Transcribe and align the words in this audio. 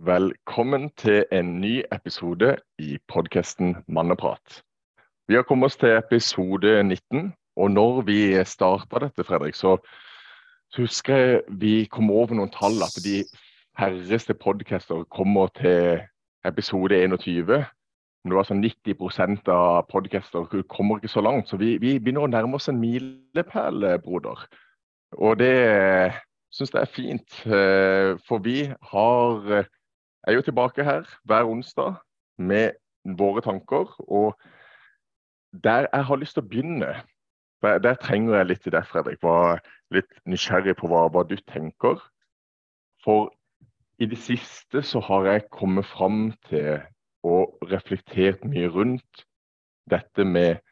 Velkommen 0.00 0.86
til 0.96 1.26
en 1.28 1.60
ny 1.60 1.82
episode 1.92 2.54
i 2.80 2.94
podkasten 3.08 3.74
Manneprat. 3.84 4.62
Vi 5.28 5.34
har 5.36 5.42
kommet 5.44 5.66
oss 5.66 5.76
til 5.76 5.92
episode 5.92 6.70
19, 6.82 7.34
og 7.56 7.70
når 7.70 7.98
vi 8.08 8.20
starta 8.48 9.02
dette, 9.02 9.24
Fredrik, 9.28 9.54
så, 9.54 9.74
husker 10.76 11.16
jeg 11.16 11.42
vi 11.48 11.84
kom 11.92 12.08
over 12.10 12.32
noen 12.32 12.48
tall 12.54 12.80
at 12.80 12.96
de 13.04 13.18
færreste 13.76 14.32
podcaster 14.34 15.02
kommer 15.12 15.52
til 15.60 16.00
episode 16.48 16.96
21. 16.96 17.44
Men 17.52 18.32
det 18.32 18.38
var 18.38 18.48
sånn 18.48 18.64
90% 18.64 19.50
av 19.52 19.82
podcaster 19.90 20.62
kommer 20.72 20.96
ikke 20.96 21.12
så 21.12 21.24
langt, 21.26 21.52
så 21.52 21.58
vi, 21.60 21.74
vi 21.76 21.98
begynner 21.98 22.24
å 22.24 22.30
nærme 22.32 22.56
oss 22.56 22.70
en 22.72 22.80
milepæl, 22.80 23.84
broder. 24.00 24.46
Og 25.20 25.36
det 25.44 25.52
syns 26.56 26.72
jeg 26.72 26.80
er 26.80 26.94
fint, 26.96 27.38
eh, 27.52 28.14
for 28.24 28.40
vi 28.48 28.64
har 28.94 29.68
er 30.26 30.36
jo 30.36 30.42
tilbake 30.42 30.84
her 30.84 31.08
hver 31.24 31.48
onsdag 31.48 31.94
med 32.38 32.72
våre 33.18 33.40
tanker. 33.40 33.94
Og 33.98 34.38
der 35.64 35.86
jeg 35.92 36.04
har 36.04 36.16
lyst 36.16 36.36
til 36.36 36.44
å 36.44 36.48
begynne, 36.48 36.94
der, 37.62 37.78
der 37.78 37.94
trenger 38.00 38.36
jeg 38.38 38.48
litt 38.50 38.62
til 38.64 38.74
deg, 38.74 38.86
Fredrik. 38.88 39.22
Var 39.22 39.60
litt 39.94 40.10
nysgjerrig 40.28 40.76
på 40.80 40.88
hva, 40.90 41.06
hva, 41.12 41.24
du 41.28 41.36
tenker. 41.50 42.00
For 43.04 43.30
i 44.00 44.08
det 44.08 44.18
siste 44.20 44.82
så 44.86 45.00
har 45.04 45.28
jeg 45.28 45.48
kommet 45.52 45.88
fram 45.88 46.30
til 46.48 46.80
og 47.26 47.58
reflektert 47.68 48.44
mye 48.48 48.68
rundt 48.72 49.26
dette 49.92 50.24
med 50.24 50.62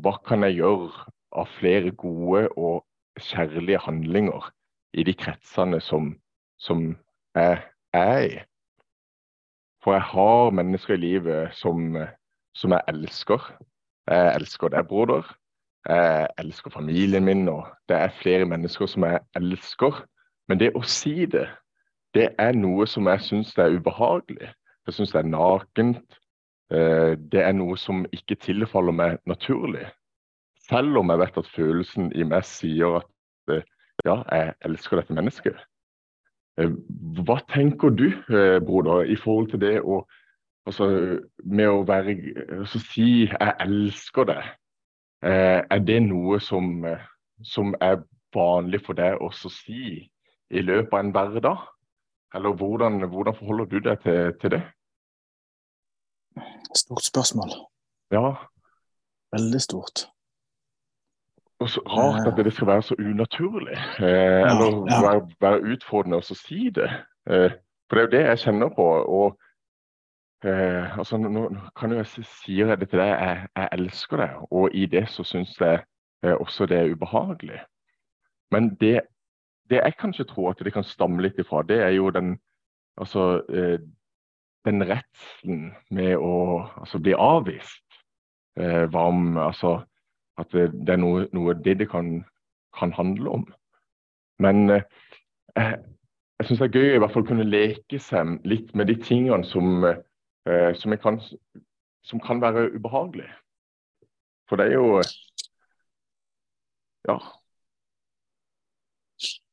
hva 0.00 0.14
kan 0.24 0.44
jeg 0.46 0.60
gjøre 0.62 1.08
av 1.36 1.50
flere 1.58 1.92
gode 2.00 2.46
og 2.56 2.86
kjærlige 3.20 3.82
handlinger 3.84 4.48
i 4.96 5.04
de 5.04 5.12
kretsene 5.12 5.80
som, 5.84 6.14
som 6.56 6.94
jeg 7.36 7.58
er 7.92 8.22
i. 8.24 8.38
For 9.88 9.94
jeg 9.96 10.04
har 10.04 10.50
mennesker 10.52 10.94
i 10.94 11.00
livet 11.00 11.54
som, 11.56 11.94
som 12.52 12.72
jeg 12.74 12.84
elsker. 12.92 13.40
Jeg 14.04 14.34
elsker 14.36 14.68
deg, 14.74 14.84
broder. 14.84 15.30
Jeg 15.88 16.26
elsker 16.42 16.74
familien 16.74 17.24
min, 17.24 17.48
og 17.48 17.62
det 17.88 17.96
er 17.96 18.12
flere 18.18 18.44
mennesker 18.44 18.84
som 18.86 19.06
jeg 19.08 19.22
elsker. 19.40 20.02
Men 20.48 20.60
det 20.60 20.74
å 20.76 20.82
si 20.84 21.24
det, 21.24 21.46
det 22.12 22.26
er 22.36 22.52
noe 22.52 22.84
som 22.84 23.08
jeg 23.08 23.24
syns 23.30 23.54
er 23.56 23.78
ubehagelig. 23.80 24.52
Jeg 24.84 24.98
syns 24.98 25.16
det 25.16 25.22
er 25.22 25.32
nakent. 25.32 26.20
Eh, 26.68 27.16
det 27.32 27.46
er 27.46 27.56
noe 27.56 27.80
som 27.80 28.04
ikke 28.12 28.36
tilfaller 28.44 28.92
meg 28.92 29.16
naturlig. 29.24 29.86
Selv 30.68 31.00
om 31.00 31.14
jeg 31.14 31.24
vet 31.24 31.40
at 31.40 31.52
følelsen 31.56 32.12
i 32.12 32.28
meg 32.28 32.44
sier 32.44 33.00
at 33.00 33.56
eh, 33.56 33.64
ja, 34.04 34.20
jeg 34.20 34.52
elsker 34.68 35.00
dette 35.00 35.16
mennesket. 35.16 35.64
Eh, 36.58 36.70
hva 37.22 37.38
tenker 37.52 37.90
du, 37.94 38.08
eh, 38.34 38.58
broder, 38.66 39.06
i 39.06 39.16
forhold 39.16 39.50
til 39.50 39.60
det 39.62 39.76
å 39.80 40.02
altså, 40.66 40.88
med 41.44 41.68
å 41.70 41.84
være 41.86 42.16
altså, 42.60 42.80
si 42.92 43.26
'jeg 43.26 43.54
elsker 43.60 44.24
deg'? 44.24 44.48
Eh, 45.22 45.62
er 45.70 45.78
det 45.78 46.02
noe 46.02 46.40
som, 46.40 46.84
som 47.42 47.74
er 47.80 48.02
vanlig 48.34 48.84
for 48.86 48.94
deg 48.94 49.18
å 49.20 49.30
si 49.32 50.10
i 50.50 50.60
løpet 50.62 50.92
av 50.92 51.00
en 51.00 51.12
hverdag? 51.12 51.58
Eller 52.34 52.52
hvordan, 52.52 53.00
hvordan 53.08 53.34
forholder 53.34 53.64
du 53.64 53.78
deg 53.78 54.02
til, 54.02 54.32
til, 54.40 54.50
det? 54.50 54.62
Stort 56.74 57.04
spørsmål. 57.04 57.50
Ja. 58.12 58.34
Veldig 59.32 59.60
stort. 59.60 60.08
Og 61.58 61.70
så 61.70 61.80
Rart 61.80 62.28
at 62.28 62.44
det 62.44 62.52
skal 62.52 62.66
være 62.66 62.82
så 62.82 62.94
unaturlig, 62.98 63.78
eh, 63.98 64.44
eller 64.46 64.86
ja. 64.90 65.00
Være, 65.02 65.22
være, 65.40 65.62
utfordrende 65.74 66.20
å 66.20 66.26
si 66.38 66.68
det. 66.70 66.86
Eh, 67.26 67.50
for 67.88 67.98
det 67.98 68.02
er 68.02 68.06
jo 68.06 68.12
det 68.14 68.22
jeg 68.28 68.42
kjenner 68.44 68.70
på. 68.76 68.86
og 68.86 69.40
eh, 70.44 70.98
altså, 70.98 71.18
Nå 71.18 71.48
kan 71.76 71.90
jo 71.90 71.98
jeg 71.98 72.06
si 72.06 72.60
det 72.62 72.88
til 72.88 73.02
deg, 73.02 73.10
jeg, 73.10 73.48
jeg 73.56 73.68
elsker 73.72 74.22
deg, 74.22 74.38
og 74.50 74.70
i 74.74 74.86
det 74.86 75.08
så 75.10 75.26
syns 75.26 75.56
jeg 75.60 75.82
eh, 76.24 76.34
også 76.36 76.66
det 76.70 76.78
er 76.78 76.94
ubehagelig. 76.94 77.60
Men 78.54 78.70
det, 78.80 79.00
det, 79.70 79.82
jeg 79.82 79.98
kanskje 79.98 80.28
tror 80.30 80.52
at 80.52 80.62
det 80.64 80.72
kan 80.72 80.86
stamme 80.86 81.22
litt 81.26 81.42
ifra, 81.42 81.66
det 81.66 81.82
er 81.82 81.96
jo 81.98 82.10
den 82.14 82.36
altså 82.98 83.42
eh, 83.50 83.80
den 84.66 84.82
redselen 84.82 85.72
med 85.94 86.16
å 86.18 86.62
altså, 86.80 87.00
bli 87.02 87.14
avvist. 87.14 87.84
Eh, 88.58 88.84
hva 88.90 89.08
om 89.10 89.38
altså 89.38 89.78
at 90.38 90.54
det, 90.54 90.92
er 90.92 91.00
noe, 91.00 91.26
noe, 91.34 91.54
det 91.64 91.78
det 91.80 91.88
kan, 91.90 92.20
kan 92.78 92.92
handle 92.96 93.30
om. 93.40 93.46
Men 94.42 94.70
eh, 94.70 94.84
jeg, 95.56 95.78
jeg 96.38 96.46
syns 96.46 96.62
det 96.62 96.68
er 96.68 96.78
gøy 96.78 96.94
i 96.96 97.00
hvert 97.02 97.14
fall 97.14 97.26
å 97.26 97.30
kunne 97.32 97.48
leke 97.48 98.00
seg 98.02 98.36
litt 98.48 98.70
med 98.78 98.90
de 98.90 98.98
tingene 99.02 99.46
som, 99.46 99.82
eh, 99.88 100.70
som, 100.78 100.94
kan, 101.02 101.18
som 102.06 102.22
kan 102.22 102.42
være 102.42 102.68
ubehagelige. 102.76 103.34
For 104.48 104.60
det 104.60 104.70
er 104.70 104.78
jo 104.78 105.02
Ja. 107.08 107.18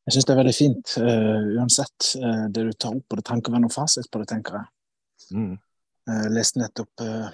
Jeg 0.06 0.13
syns 0.13 0.25
det 0.28 0.34
er 0.34 0.38
veldig 0.38 0.53
fint, 0.53 0.91
uh, 1.01 1.45
uansett 1.57 2.07
uh, 2.22 2.45
det 2.53 2.66
du 2.68 2.74
tar 2.78 2.94
opp, 2.94 3.06
og 3.09 3.18
det 3.18 3.24
trenger 3.25 3.41
ikke 3.41 3.53
være 3.56 3.63
noen 3.63 3.74
fasit 3.74 4.09
på 4.12 4.19
det, 4.22 4.28
tenker 4.29 4.57
jeg. 4.59 4.68
Mm. 5.34 5.56
Jeg 6.12 6.34
leste 6.35 6.62
nettopp 6.62 7.01
uh, 7.01 7.31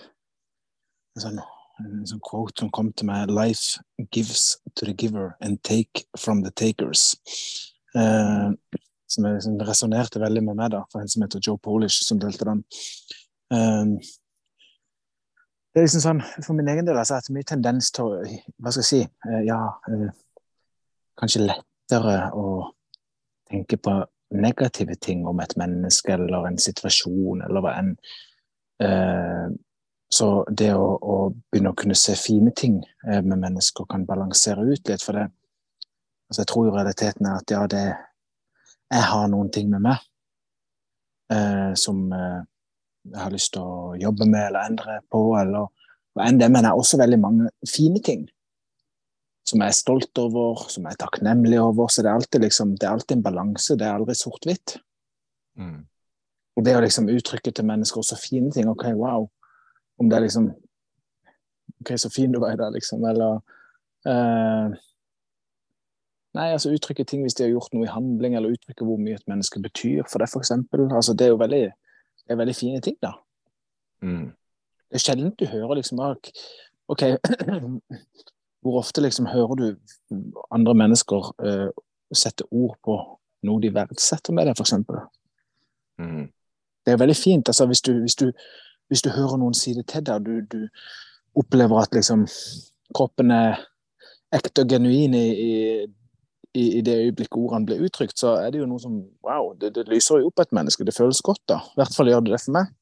en 1.17 1.23
sånn 1.25 1.41
en 1.85 2.07
sånn 2.07 2.21
quote 2.23 2.59
som 2.59 2.71
kom 2.73 2.91
til 2.93 3.09
meg 3.09 3.29
'Life 3.29 3.81
gives 4.11 4.57
to 4.75 4.85
the 4.85 4.93
giver 4.93 5.35
and 5.41 5.61
take 5.63 6.05
from 6.17 6.43
the 6.43 6.51
takers'. 6.51 7.15
Eh, 7.95 8.51
som, 9.07 9.25
liksom 9.25 9.59
som 9.59 9.67
resonnerte 9.67 10.19
veldig 10.19 10.43
med 10.43 10.55
meg, 10.55 10.71
da, 10.71 10.83
for 10.91 11.01
en 11.01 11.09
som 11.09 11.23
heter 11.23 11.39
Joe 11.43 11.57
Polish, 11.57 12.03
som 12.05 12.19
delte 12.19 12.45
den. 12.47 12.63
Eh, 13.53 13.85
det 15.71 15.79
er 15.79 15.87
liksom 15.87 16.03
sånn, 16.03 16.21
For 16.43 16.53
min 16.53 16.67
egen 16.67 16.87
del 16.87 16.97
altså, 16.99 17.15
har 17.15 17.21
jeg 17.21 17.27
hatt 17.27 17.35
mye 17.35 17.47
tendens 17.47 17.91
til 17.95 18.03
å 18.03 18.21
Hva 18.59 18.73
skal 18.73 18.81
jeg 18.81 18.89
si? 18.89 19.01
Eh, 19.27 19.41
ja, 19.47 19.59
eh, 19.87 20.09
kanskje 21.19 21.45
lettere 21.45 22.17
å 22.35 22.71
tenke 23.51 23.77
på 23.77 24.01
negative 24.31 24.95
ting 24.95 25.25
om 25.27 25.39
et 25.43 25.57
menneske 25.59 26.13
eller 26.15 26.47
en 26.47 26.59
situasjon 26.59 27.43
eller 27.47 27.63
hva 27.63 27.73
enn. 27.81 27.95
Så 30.11 30.27
det 30.51 30.73
å, 30.75 30.87
å, 30.99 31.17
begynne 31.51 31.71
å 31.71 31.77
kunne 31.77 31.95
se 31.95 32.17
fine 32.19 32.51
ting 32.57 32.81
eh, 33.07 33.21
med 33.23 33.39
mennesker 33.39 33.87
kan 33.89 34.03
balansere 34.07 34.65
ut 34.67 34.89
litt. 34.89 35.03
For 35.03 35.15
det 35.15 35.29
altså 36.27 36.43
Jeg 36.43 36.49
tror 36.51 36.67
jo 36.67 36.73
realiteten 36.75 37.27
er 37.27 37.39
at 37.39 37.51
ja, 37.51 37.61
det 37.67 37.85
Jeg 38.91 39.07
har 39.07 39.29
noen 39.31 39.51
ting 39.51 39.69
med 39.71 39.85
meg 39.85 40.03
eh, 41.31 41.71
som 41.79 42.03
eh, 42.11 42.43
jeg 43.07 43.21
har 43.23 43.31
lyst 43.33 43.53
til 43.55 43.63
å 43.63 43.95
jobbe 43.97 44.27
med 44.27 44.49
eller 44.49 44.67
endre 44.67 44.99
på, 45.09 45.23
eller 45.39 45.71
hva 46.13 46.27
enn 46.27 46.37
det. 46.37 46.51
Men 46.51 46.67
jeg 46.67 46.73
har 46.73 46.83
også 46.83 46.99
veldig 46.99 47.19
mange 47.23 47.49
fine 47.65 48.03
ting 48.03 48.27
som 49.47 49.63
jeg 49.63 49.71
er 49.71 49.79
stolt 49.79 50.19
over, 50.21 50.67
som 50.69 50.85
jeg 50.85 50.93
er 50.93 51.01
takknemlig 51.01 51.57
over. 51.63 51.87
Så 51.89 52.03
det 52.03 52.11
er 52.11 52.19
alltid, 52.19 52.43
liksom, 52.43 52.75
det 52.77 52.85
er 52.85 52.93
alltid 52.93 53.17
en 53.17 53.23
balanse. 53.25 53.79
Det 53.79 53.87
er 53.87 53.95
aldri 53.95 54.15
sort-hvitt. 54.19 54.75
Mm. 55.57 55.79
Og 56.59 56.67
det 56.67 56.75
å 56.77 56.83
liksom 56.83 57.09
uttrykke 57.09 57.55
til 57.55 57.67
mennesker 57.67 58.03
også 58.03 58.19
fine 58.19 58.51
ting. 58.53 58.69
OK, 58.69 58.91
wow 58.99 59.25
om 60.01 60.09
det 60.09 60.17
er 60.17 60.25
liksom 60.25 60.51
OK, 61.81 61.93
så 61.97 62.09
fin 62.13 62.33
du 62.33 62.39
var 62.41 62.53
i 62.53 62.59
dag, 62.59 62.73
liksom. 62.73 63.03
Eller 63.09 63.39
uh, 64.09 64.79
Nei, 66.31 66.47
altså 66.55 66.71
uttrykke 66.71 67.03
ting 67.03 67.25
hvis 67.25 67.35
de 67.35 67.43
har 67.43 67.51
gjort 67.51 67.73
noe 67.75 67.83
i 67.83 67.91
handling, 67.91 68.37
eller 68.37 68.53
uttrykke 68.53 68.85
hvor 68.87 68.99
mye 69.01 69.17
et 69.17 69.27
menneske 69.27 69.59
betyr 69.59 70.05
for 70.07 70.23
deg, 70.23 70.31
f.eks. 70.31 70.53
Altså, 70.87 71.15
det 71.17 71.25
er 71.25 71.33
jo 71.33 71.39
veldig, 71.41 71.65
det 72.23 72.31
er 72.31 72.39
veldig 72.39 72.55
fine 72.55 72.79
ting, 72.83 72.95
da. 73.03 73.11
Mm. 74.01 74.29
Det 74.87 74.99
er 74.99 75.03
sjelden 75.03 75.33
du 75.35 75.43
hører 75.51 75.81
liksom 75.81 75.99
OK, 75.99 77.03
hvor 78.63 78.77
ofte 78.79 79.03
liksom 79.03 79.27
hører 79.27 79.59
du 79.59 79.65
andre 80.55 80.77
mennesker 80.85 81.33
uh, 81.43 81.67
sette 82.15 82.47
ord 82.47 82.77
på 82.83 82.95
noe 83.47 83.61
de 83.63 83.73
verdsetter 83.75 84.35
med 84.35 84.47
deg, 84.47 84.55
f.eks.? 84.55 84.79
Mm. 85.99 86.29
Det 86.85 86.93
er 86.93 87.01
veldig 87.01 87.15
fint. 87.15 87.49
altså 87.49 87.67
Hvis 87.67 87.81
du, 87.81 87.93
hvis 87.99 88.15
du 88.15 88.31
hvis 88.91 89.05
du 89.05 89.09
hører 89.15 89.39
noen 89.39 89.55
si 89.55 89.71
det 89.77 89.85
til 89.87 90.03
deg, 90.03 90.27
du, 90.27 90.41
du 90.51 91.39
opplever 91.39 91.79
at 91.79 91.95
liksom 91.95 92.25
kroppen 92.91 93.31
er 93.31 93.61
ekte 94.35 94.65
og 94.65 94.73
genuin 94.73 95.15
i, 95.15 95.27
i, 96.51 96.65
i 96.79 96.81
det 96.83 96.97
øyeblikket 97.05 97.39
ordene 97.39 97.69
blir 97.69 97.85
uttrykt, 97.85 98.19
så 98.19 98.35
er 98.41 98.51
det 98.51 98.59
jo 98.59 98.67
noe 98.67 98.83
som 98.83 98.99
Wow, 99.23 99.53
det, 99.59 99.73
det 99.77 99.87
lyser 99.87 100.19
jo 100.19 100.31
opp 100.31 100.43
et 100.43 100.51
menneske. 100.55 100.83
Det 100.87 100.95
føles 100.95 101.23
godt, 101.23 101.43
da. 101.47 101.61
I 101.71 101.79
hvert 101.79 101.95
fall 101.95 102.11
gjør 102.11 102.25
det 102.25 102.35
det 102.35 102.41
for 102.43 102.57
meg. 102.57 102.75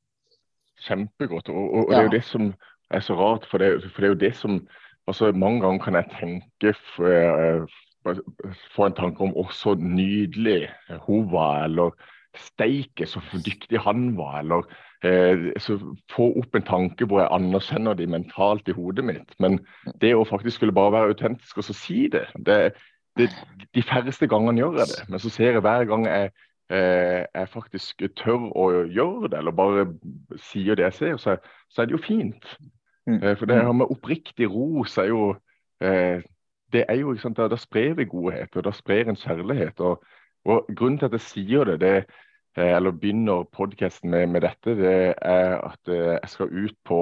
Kjempegodt. 0.88 1.54
Og, 1.54 1.62
og, 1.62 1.84
og 1.86 1.94
ja. 1.94 2.00
det 2.00 2.02
er 2.02 2.10
jo 2.10 2.16
det 2.18 2.26
som 2.26 2.52
er 2.90 3.06
så 3.06 3.18
rart, 3.20 3.46
for 3.52 3.62
det, 3.62 3.70
for 3.94 4.02
det 4.02 4.10
er 4.10 4.16
jo 4.16 4.24
det 4.26 4.36
som 4.38 4.62
altså 5.10 5.32
Mange 5.34 5.62
ganger 5.64 5.82
kan 5.82 5.96
jeg 5.98 6.10
tenke 6.20 6.74
få 8.76 8.86
en 8.86 8.98
tanke 8.98 9.24
om 9.26 9.34
også 9.38 9.74
nydelig 9.82 10.70
hun 11.08 11.32
var, 11.32 11.64
eller 11.66 11.96
steike 12.38 13.08
så 13.10 13.22
dyktig 13.46 13.82
han 13.82 14.12
var, 14.18 14.40
eller 14.44 14.70
eh, 14.70 14.89
få 16.12 16.25
opp 16.42 16.56
en 16.56 16.66
tanke 16.68 17.06
hvor 17.07 17.22
jeg 17.22 17.31
anerkjenner 17.31 17.96
de 17.96 18.07
mentalt 18.07 18.68
i 18.68 18.75
hodet 18.75 19.06
mitt. 19.07 19.36
Men 19.40 19.60
det 20.01 20.12
å 20.16 20.25
faktisk 20.28 20.60
skulle 20.60 20.75
bare 20.75 20.92
være 20.92 21.13
autentisk 21.13 21.57
og 21.57 21.63
så 21.69 21.75
si 21.78 22.07
det, 22.12 22.25
det, 22.36 22.74
det 23.18 23.30
De 23.75 23.84
færreste 23.84 24.28
gangene 24.28 24.60
gjør 24.60 24.81
jeg 24.81 24.92
det. 24.92 25.06
Men 25.10 25.24
så 25.24 25.31
ser 25.31 25.56
jeg 25.56 25.63
hver 25.63 25.88
gang 25.88 26.07
jeg 26.07 26.31
eh, 26.69 27.25
jeg 27.34 27.50
faktisk 27.54 28.04
tør 28.16 28.50
å 28.51 28.68
gjøre 28.86 29.30
det, 29.30 29.40
eller 29.40 29.56
bare 29.56 29.88
sier 30.50 30.75
det 30.75 30.90
jeg 30.90 30.98
ser, 31.00 31.18
så, 31.18 31.38
så 31.69 31.81
er 31.81 31.90
det 31.90 31.98
jo 31.98 32.04
fint. 32.04 32.52
Mm. 33.07 33.24
Eh, 33.24 33.38
for 33.38 33.50
det 33.50 33.62
her 33.62 33.72
med 33.72 33.90
oppriktig 33.90 34.50
ros 34.52 34.98
er 34.98 35.10
jo 35.10 35.31
eh, 35.81 36.22
det 36.74 36.86
er 36.86 37.00
jo, 37.00 37.12
ikke 37.13 37.22
sant, 37.22 37.38
Da, 37.38 37.48
da 37.48 37.57
sprer 37.57 37.94
vi 37.98 38.06
godhet, 38.06 38.56
og 38.56 38.63
da 38.63 38.72
sprer 38.72 39.10
en 39.10 39.18
kjærlighet. 39.18 39.80
og, 39.80 40.04
og 40.45 40.68
Grunnen 40.75 41.00
til 41.00 41.06
at 41.06 41.18
jeg 41.18 41.22
sier 41.22 41.63
det, 41.63 41.80
det 41.81 41.95
eh, 41.98 42.04
eller 42.57 42.92
begynner 42.92 43.44
podkasten 43.44 44.10
med, 44.10 44.28
med, 44.28 44.42
dette, 44.42 44.75
det 44.75 45.13
er 45.22 45.57
at 45.62 45.92
eh, 45.92 46.18
jeg 46.18 46.30
skal 46.30 46.54
ut 46.66 46.78
på 46.86 47.01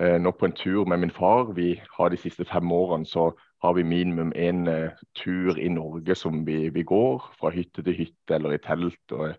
nå 0.00 0.30
på 0.32 0.46
en 0.48 0.54
tur 0.56 0.86
med 0.88 0.96
min 0.96 1.10
far. 1.12 1.50
Vi 1.52 1.74
har 1.92 2.08
De 2.08 2.16
siste 2.16 2.44
fem 2.48 2.72
årene 2.72 3.04
så 3.04 3.26
har 3.60 3.74
vi 3.76 3.82
minimum 3.84 4.32
én 4.32 4.64
tur 5.12 5.58
i 5.58 5.68
Norge 5.68 6.14
som 6.14 6.46
vi, 6.46 6.70
vi, 6.72 6.82
går, 6.82 7.26
fra 7.36 7.50
hytte 7.52 7.82
til 7.82 7.98
hytte 7.98 8.34
eller 8.34 8.54
i 8.56 8.62
telt. 8.64 9.12
Og, 9.12 9.34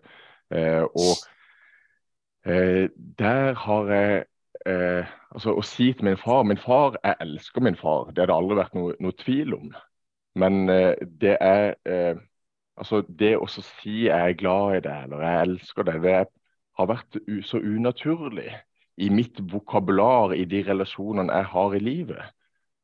og 0.94 1.14
der 3.18 3.54
har 3.58 3.90
jeg 3.90 4.24
altså 5.34 5.56
Å 5.58 5.66
si 5.66 5.92
til 5.92 6.04
min 6.04 6.16
far 6.16 6.46
Min 6.46 6.62
far, 6.62 6.94
jeg 7.02 7.16
elsker 7.20 7.60
min 7.60 7.76
far, 7.76 8.12
det 8.14 8.22
har 8.22 8.30
det 8.30 8.36
aldri 8.36 8.60
vært 8.62 8.78
noe, 8.78 8.94
noe 9.00 9.18
tvil 9.18 9.54
om. 9.58 9.74
Men 10.38 10.66
det 11.18 11.36
er 11.40 11.74
altså 12.80 13.02
Det 13.08 13.34
å 13.36 13.46
si 13.52 14.06
jeg 14.06 14.32
er 14.32 14.38
glad 14.38 14.76
i 14.76 14.84
deg 14.84 15.06
eller 15.06 15.24
jeg 15.26 15.46
elsker 15.46 15.88
deg, 15.88 16.04
det 16.04 16.20
har 16.78 16.88
vært 16.88 17.18
så 17.44 17.60
unaturlig 17.60 18.50
i 19.00 19.08
mitt 19.12 19.40
vokabular 19.52 20.34
i 20.36 20.44
de 20.48 20.62
relasjonene 20.66 21.32
jeg 21.32 21.48
har 21.52 21.74
i 21.74 21.82
livet. 21.82 22.30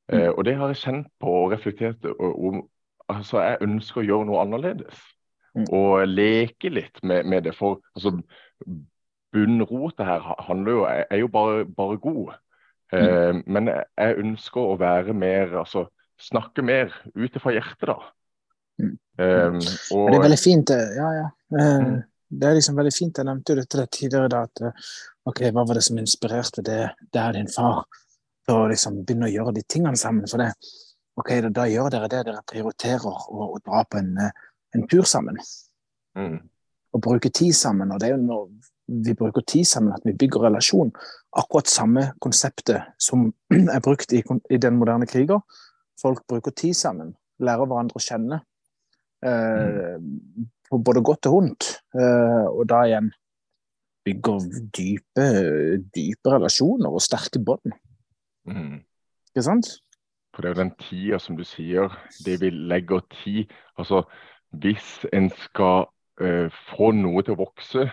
Mm. 0.08 0.18
Eh, 0.18 0.30
og 0.30 0.44
det 0.48 0.56
har 0.56 0.72
jeg 0.72 0.82
kjent 0.82 1.08
på 1.20 1.32
og 1.42 1.52
reflektert 1.52 2.04
om. 2.18 2.62
Altså, 3.08 3.40
jeg 3.40 3.62
ønsker 3.64 4.02
å 4.02 4.04
gjøre 4.04 4.28
noe 4.28 4.42
annerledes. 4.44 5.00
Mm. 5.56 5.64
Og 5.72 6.04
leke 6.08 6.68
litt 6.72 7.00
med, 7.02 7.24
med 7.28 7.46
det. 7.48 7.54
For 7.56 7.80
altså, 7.96 8.12
bunnrotet 9.32 10.04
her 10.08 10.26
handler 10.44 10.76
jo, 10.76 10.82
er 10.88 11.20
jo 11.22 11.30
bare, 11.32 11.64
bare 11.64 12.00
god. 12.04 12.34
Eh, 12.92 13.30
mm. 13.32 13.42
men 13.46 13.72
jeg 13.72 14.20
ønsker 14.24 14.60
å 14.60 14.78
være 14.80 15.16
mer 15.16 15.56
altså 15.60 15.86
snakke 16.18 16.64
mer 16.64 16.92
ut 17.14 17.36
ifra 17.36 17.52
hjertet, 17.54 17.88
da. 17.92 17.98
Um, 19.18 19.58
og, 19.58 20.10
det 20.12 20.18
er 20.18 20.24
veldig 20.28 20.38
fint, 20.38 20.70
ja, 20.70 21.08
ja. 21.16 21.28
Mm. 21.50 21.94
det 22.30 22.48
er 22.48 22.58
liksom 22.58 22.76
veldig 22.78 22.92
fint. 22.94 23.18
Jeg 23.18 23.26
nevnte 23.26 23.54
jo 23.54 23.60
dette 23.62 23.86
tidligere, 23.90 24.28
da, 24.30 24.44
at 24.46 24.62
ok, 25.28 25.48
hva 25.50 25.64
var 25.66 25.78
det 25.78 25.86
som 25.86 25.98
inspirerte 25.98 26.62
det, 26.64 26.82
det 27.12 27.22
er 27.22 27.34
din 27.34 27.50
far? 27.50 27.82
til 28.48 28.56
å 28.56 28.68
liksom 28.70 29.02
begynne 29.04 29.28
å 29.28 29.32
gjøre 29.32 29.54
de 29.58 29.64
tingene 29.68 30.00
sammen. 30.00 30.28
For 30.30 30.40
det, 30.40 30.52
ok, 31.20 31.34
da, 31.44 31.52
da 31.60 31.66
gjør 31.68 31.92
dere 31.92 32.10
det 32.10 32.24
dere 32.30 32.44
prioriterer, 32.48 33.04
å, 33.04 33.50
å 33.52 33.60
dra 33.60 33.84
på 33.84 34.00
en, 34.00 34.14
eh, 34.24 34.48
en 34.76 34.86
tur 34.88 35.04
sammen. 35.08 35.36
Mm. 36.18 36.40
Og 36.96 37.04
bruke 37.04 37.30
tid 37.34 37.56
sammen. 37.56 37.92
Og 37.92 38.00
det 38.00 38.08
er 38.08 38.16
jo 38.16 38.24
når 38.24 38.48
vi 39.04 39.12
bruker 39.18 39.44
tid 39.44 39.68
sammen 39.68 39.92
at 39.92 40.06
vi 40.08 40.16
bygger 40.16 40.46
relasjon. 40.48 40.94
Akkurat 41.36 41.68
samme 41.68 42.06
konseptet 42.24 42.94
som 43.04 43.28
er 43.76 43.84
brukt 43.84 44.14
i, 44.16 44.24
i 44.24 44.60
Den 44.60 44.80
moderne 44.80 45.08
kriger. 45.08 45.44
Folk 46.00 46.24
bruker 46.30 46.54
tid 46.56 46.76
sammen, 46.78 47.12
lærer 47.42 47.68
hverandre 47.68 47.98
å 47.98 48.02
kjenne. 48.02 48.40
Eh, 49.26 49.96
mm. 49.98 50.46
på 50.70 50.78
både 50.84 51.02
godt 51.02 51.26
og 51.30 51.34
vondt. 51.38 51.70
Eh, 51.94 52.46
og 52.52 52.68
da 52.70 52.84
igjen 52.86 53.10
bygger 54.08 54.46
dype, 54.76 55.26
dype 55.94 56.32
relasjoner 56.32 56.92
og 56.92 57.02
sterke 57.04 57.42
bånd. 57.44 57.74
Mm. 58.48 58.80
Ikke 59.32 59.44
sant? 59.44 59.70
For 60.32 60.42
det 60.42 60.50
er 60.50 60.54
jo 60.54 60.62
den 60.62 60.74
tida, 60.80 61.18
som 61.18 61.36
du 61.36 61.44
sier, 61.44 61.92
det 62.24 62.38
vi 62.40 62.50
legger 62.50 63.00
tid 63.22 63.50
Altså, 63.78 64.04
hvis 64.50 65.06
en 65.12 65.30
skal 65.30 65.88
uh, 66.22 66.46
få 66.70 66.92
noe 66.96 67.22
til 67.22 67.34
å 67.34 67.42
vokse, 67.42 67.88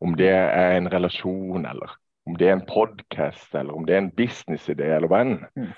om 0.00 0.14
det 0.14 0.30
er 0.30 0.76
en 0.76 0.90
relasjon, 0.92 1.66
eller 1.66 1.96
om 2.28 2.36
det 2.38 2.48
er 2.48 2.58
en 2.58 2.66
podkast, 2.68 3.54
eller 3.56 3.74
om 3.74 3.86
det 3.86 3.96
er 3.96 4.02
en 4.04 4.12
businessidé, 4.14 4.92
eller 4.94 5.10
hva 5.10 5.22
enn, 5.24 5.34
mm. 5.56 5.72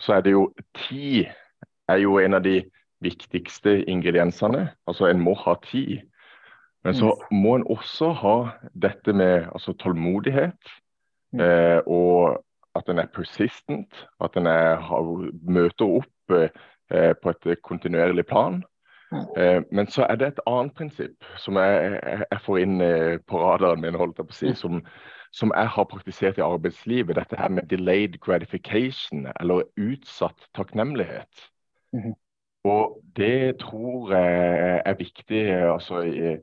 så 0.00 0.16
er 0.16 0.24
det 0.24 0.32
jo 0.36 0.46
tid 0.86 1.26
er 1.90 2.00
jo 2.02 2.16
en 2.22 2.38
av 2.38 2.42
de 2.46 2.60
viktigste 3.06 3.78
ingrediensene. 3.90 4.68
Altså, 4.86 5.08
en 5.08 5.22
må 5.22 5.34
ha 5.46 5.56
tid. 5.64 6.02
Men 6.86 6.94
så 6.94 7.14
mm. 7.14 7.38
må 7.42 7.56
en 7.56 7.66
også 7.72 8.12
ha 8.20 8.36
dette 8.74 9.14
med 9.16 9.48
altså, 9.52 9.74
tålmodighet. 9.80 10.74
Mm. 11.32 11.40
Eh, 11.42 11.80
og 11.86 12.42
at 12.76 12.86
den 12.86 12.98
er 12.98 13.10
persistent, 13.14 14.06
at 14.20 14.34
den 14.34 14.46
er, 14.46 14.82
møter 15.48 15.98
opp 16.00 16.34
eh, 16.36 17.12
på 17.22 17.32
et 17.32 17.62
kontinuerlig 17.64 18.26
plan. 18.26 18.62
Eh, 19.12 19.62
men 19.72 19.86
så 19.86 20.06
er 20.10 20.18
det 20.18 20.28
et 20.32 20.40
annet 20.50 20.74
prinsipp 20.74 21.26
som 21.38 21.58
jeg, 21.60 21.98
jeg 22.30 22.40
får 22.42 22.62
inn 22.62 22.80
eh, 22.82 23.18
på 23.22 23.38
radaren 23.38 23.82
min, 23.84 23.98
holdt 23.98 24.18
jeg 24.18 24.28
på 24.28 24.34
å 24.34 24.38
si, 24.38 24.54
som, 24.58 24.80
som, 25.34 25.52
jeg 25.54 25.72
har 25.76 25.88
praktisert 25.90 26.40
i 26.40 26.46
arbeidslivet. 26.46 27.16
Dette 27.18 27.38
her 27.38 27.52
med 27.54 27.68
delayed 27.70 28.18
gratification, 28.24 29.28
eller 29.40 29.68
utsatt 29.78 30.48
takknemlighet. 30.58 31.46
Og 32.66 32.98
det 33.16 33.58
tror 33.62 34.12
jeg 34.12 34.82
er 34.86 34.98
viktig 34.98 35.42
altså, 35.54 36.02
i, 36.02 36.36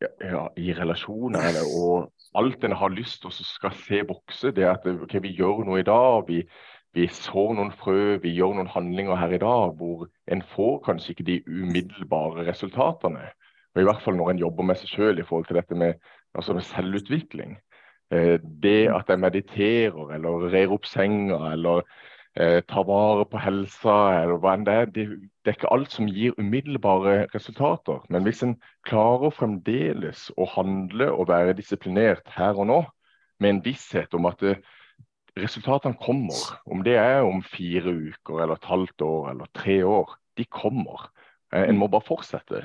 ja, 0.00 0.46
i 0.56 0.72
relasjoner. 0.76 1.60
Og 1.80 2.12
alt 2.38 2.64
en 2.64 2.76
har 2.78 2.94
lyst 2.94 3.22
til 3.22 3.32
å 3.32 3.46
skal 3.50 3.74
se 3.76 4.02
vokse. 4.08 4.52
Det 4.54 4.66
at 4.68 4.86
okay, 4.86 5.22
vi 5.24 5.34
gjør 5.38 5.64
noe 5.66 5.82
i 5.82 5.86
dag. 5.86 6.28
Vi, 6.28 6.42
vi 6.96 7.08
sår 7.12 7.56
noen 7.58 7.72
frø, 7.76 8.18
vi 8.22 8.34
gjør 8.36 8.58
noen 8.58 8.72
handlinger 8.72 9.18
her 9.20 9.34
i 9.34 9.42
dag 9.42 9.74
hvor 9.78 10.06
en 10.30 10.44
får 10.54 10.78
kanskje 10.86 11.14
ikke 11.14 11.28
de 11.28 11.40
umiddelbare 11.46 12.46
resultatene. 12.48 13.30
Og 13.74 13.82
I 13.82 13.88
hvert 13.88 14.04
fall 14.04 14.16
når 14.18 14.34
en 14.34 14.44
jobber 14.44 14.66
med 14.66 14.78
seg 14.80 14.94
sjøl 14.94 15.20
i 15.20 15.26
forhold 15.26 15.48
til 15.48 15.58
dette 15.58 15.76
med, 15.78 15.98
altså 16.34 16.56
med 16.56 16.66
selvutvikling. 16.66 17.58
Eh, 18.10 18.38
det 18.62 18.88
at 18.94 19.10
jeg 19.10 19.20
mediterer 19.20 20.14
eller 20.16 20.48
rer 20.52 20.72
opp 20.72 20.88
senga 20.88 21.52
eller 21.52 21.84
eh, 22.38 22.60
tar 22.68 22.84
vare 22.86 23.26
på 23.28 23.40
helsa, 23.42 23.96
eller 24.22 24.38
hva 24.42 24.54
enn 24.54 24.66
det 24.66 24.74
er. 24.74 24.90
Det, 24.94 25.06
det, 25.42 25.50
er 25.50 25.58
ikke 25.58 25.72
alt 25.74 25.94
som 25.94 26.08
gir 26.10 26.36
umiddelbare 26.38 27.26
resultater. 27.34 28.04
Men 28.12 28.26
hvis 28.26 28.44
en 28.46 28.56
klarer 28.86 29.34
fremdeles 29.34 30.28
å 30.36 30.48
handle 30.54 31.10
og 31.12 31.28
være 31.32 31.56
disiplinert 31.58 32.28
her 32.36 32.58
og 32.58 32.70
nå, 32.70 32.82
med 33.38 33.54
en 33.54 33.62
visshet 33.64 34.14
om 34.18 34.26
at 34.30 34.42
det, 34.42 34.58
eh, 34.58 34.74
resultatene 35.38 35.94
kommer, 36.02 36.38
om 36.66 36.80
det 36.82 36.96
er 36.98 37.20
om 37.22 37.44
fire 37.46 37.92
uker 37.94 38.40
eller 38.42 38.58
et 38.58 38.64
halvt 38.66 39.02
år 39.06 39.28
eller 39.30 39.50
tre 39.54 39.76
år, 39.86 40.16
de 40.34 40.46
kommer. 40.50 41.04
Eh, 41.52 41.68
en 41.68 41.78
må 41.78 41.86
bare 41.86 42.06
fortsette. 42.06 42.64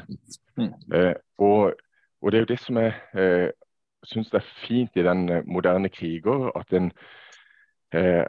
Mm. 0.58 0.72
Eh, 0.94 1.14
og, 1.38 1.76
og, 2.22 2.31
det 2.31 2.40
er 2.40 2.46
jo 2.48 2.52
det 2.54 2.60
som 2.64 2.80
jeg 2.81 2.96
eh, 3.14 3.52
syns 4.10 4.34
er 4.34 4.47
fint 4.66 4.97
i 4.97 5.06
den 5.06 5.28
moderne 5.45 5.90
kriger, 5.94 6.50
at 6.57 6.74
en 6.74 6.90
eh, 7.94 8.26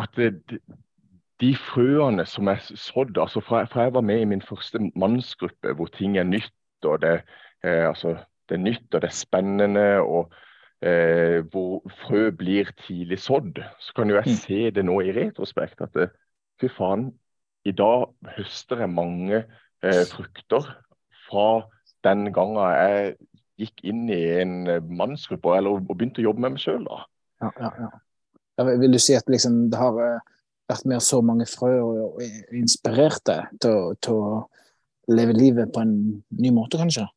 at 0.00 0.16
det, 0.16 0.60
de 1.40 1.50
frøene 1.56 2.26
som 2.28 2.48
er 2.52 2.60
sådd 2.60 3.18
altså 3.20 3.40
fra, 3.44 3.64
fra, 3.70 3.86
jeg 3.86 3.94
var 3.94 4.04
med 4.04 4.20
i 4.20 4.28
min 4.28 4.42
første 4.44 4.80
mannsgruppe, 4.98 5.72
hvor 5.76 5.88
ting 5.94 6.18
er 6.18 6.28
nytt 6.28 6.86
og 6.88 7.00
det, 7.02 7.20
eh, 7.64 7.88
altså, 7.88 8.16
det 8.48 8.58
er 8.58 8.64
nytt 8.64 8.94
og 8.94 9.02
det 9.02 9.08
er 9.08 9.16
spennende, 9.16 9.86
og 10.00 10.32
eh, 10.84 11.40
hvor 11.52 11.80
frø 12.02 12.30
blir 12.36 12.72
tidlig 12.86 13.20
sådd, 13.24 13.62
så 13.78 13.96
kan 13.96 14.10
jo 14.12 14.20
jeg 14.20 14.28
mm. 14.28 14.36
se 14.44 14.60
det 14.76 14.84
nå 14.84 15.00
i 15.00 15.14
retrospekt 15.16 15.80
at 15.84 15.96
det, 15.96 16.10
fy 16.60 16.68
faen, 16.72 17.10
i 17.64 17.72
dag 17.76 18.06
høster 18.36 18.84
jeg 18.84 18.92
mange 18.92 19.42
eh, 19.84 20.04
frukter 20.12 20.64
fra 21.28 21.48
den 22.04 22.30
gangen 22.32 22.60
jeg 22.72 23.16
gikk 23.60 23.82
inn 23.84 24.06
i 24.08 24.22
en 24.40 24.70
mannsgruppe 24.88 25.52
eller, 25.56 25.80
og 25.80 25.96
begynte 25.96 26.22
å 26.22 26.30
jobbe 26.30 26.40
med 26.40 26.56
meg 26.56 26.62
sjøl. 26.62 26.86
Ja, 27.44 27.50
ja, 27.60 27.72
ja. 27.84 27.90
Vil 28.80 28.92
du 28.92 29.00
si 29.00 29.14
at 29.16 29.28
liksom, 29.28 29.66
det 29.72 29.80
har 29.80 29.96
eh, 30.04 30.30
vært 30.70 30.88
med 30.88 31.04
så 31.04 31.20
mange 31.24 31.46
frø 31.50 31.72
og, 31.82 32.02
og 32.16 32.56
inspirert 32.56 33.22
deg 33.28 33.54
til, 33.62 33.94
til, 34.02 34.20
å 34.20 35.10
leve 35.10 35.34
livet 35.36 35.72
på 35.74 35.82
en 35.82 35.96
ny 36.38 36.52
måte, 36.54 36.78
kanskje? 36.80 37.08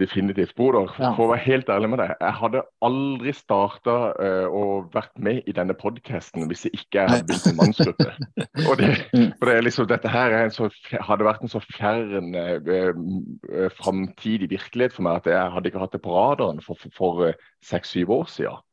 Definitivt, 0.00 0.54
Broder. 0.56 0.88
Ja. 1.00 1.10
For 1.16 1.26
å 1.26 1.30
være 1.32 1.42
helt 1.44 1.70
ærlig 1.72 1.90
med 1.92 2.00
deg, 2.00 2.12
jeg 2.14 2.36
hadde 2.38 2.62
aldri 2.86 3.32
starta 3.36 3.96
uh, 4.14 4.22
eh, 4.24 4.54
og 4.60 4.92
vært 4.94 5.12
med 5.20 5.48
i 5.50 5.54
denne 5.56 5.74
podkasten 5.76 6.46
hvis 6.48 6.62
jeg 6.68 6.78
ikke 6.78 7.04
hadde 7.10 7.26
begynt 7.28 7.48
en 7.50 7.58
mannsgruppe. 7.58 8.06
og 8.68 8.80
det, 8.80 8.90
mm. 9.10 9.26
for 9.40 9.50
det 9.50 9.56
liksom, 9.66 9.88
dette 9.90 10.12
her 10.14 10.36
så, 10.54 10.70
hadde 10.94 11.26
vært 11.26 11.44
en 11.44 11.52
så 11.52 11.60
fjern 11.66 12.32
uh, 12.38 13.68
framtidig 13.76 14.52
virkelighet 14.54 14.96
for 14.96 15.04
meg 15.08 15.20
at 15.20 15.30
jeg 15.34 15.54
hadde 15.56 15.72
ikke 15.72 15.84
hatt 15.84 15.96
det 15.96 16.04
på 16.06 16.16
radaren 16.16 16.64
for 16.64 17.26
seks-syv 17.66 18.14
år 18.22 18.30
siden. 18.32 18.66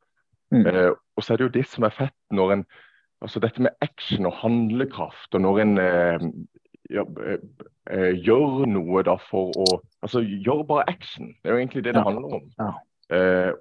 Mm. 0.54 0.64
Uh, 0.70 0.92
og 1.18 1.26
så 1.26 1.34
er 1.34 1.42
det 1.42 1.50
jo 1.50 1.56
det 1.58 1.66
som 1.68 1.84
er 1.84 1.98
fett 1.98 2.16
når 2.32 2.60
en 2.60 2.68
altså 3.22 3.42
Dette 3.44 3.62
med 3.62 3.76
action 3.82 4.26
og 4.30 4.34
handlekraft, 4.42 5.34
og 5.34 5.42
når 5.42 5.62
en 5.64 5.78
uh, 5.78 6.28
ja, 6.94 7.04
uh, 7.04 8.12
gjør 8.14 8.68
noe 8.70 9.04
da 9.08 9.18
for 9.30 9.56
å 9.58 9.70
altså 10.06 10.22
Gjør 10.22 10.64
bare 10.68 10.90
action. 10.90 11.34
Det 11.42 11.50
er 11.50 11.58
jo 11.58 11.64
egentlig 11.64 11.84
det 11.88 11.96
det 11.98 12.04
handler 12.06 12.38
om. 12.42 12.52
Ja. 12.60 12.74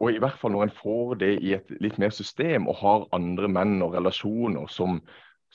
og 0.00 0.08
i 0.10 0.18
hvert 0.18 0.38
fall 0.40 0.50
når 0.50 0.64
en 0.64 0.72
får 0.74 1.14
det 1.20 1.30
i 1.38 1.52
et 1.54 1.68
litt 1.80 1.98
mer 2.02 2.10
system 2.10 2.66
og 2.66 2.80
har 2.80 3.04
andre 3.14 3.48
menn 3.48 3.78
og 3.82 3.94
relasjoner 3.94 4.66
som, 4.66 4.98